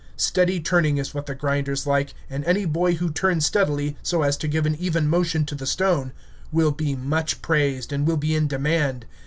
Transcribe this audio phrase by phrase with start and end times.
[0.17, 4.35] Steady turning is what the grinders like, and any boy who turns steadily, so as
[4.35, 6.11] to give an even motion to the stone,
[6.51, 9.05] will be much praised, and will be in demand.